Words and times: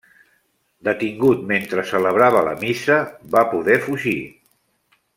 Detingut 0.87 1.43
mentre 1.51 1.83
celebrava 1.91 2.41
la 2.49 2.57
missa, 2.65 2.99
va 3.37 3.47
poder 3.55 3.77
fugir. 3.89 4.19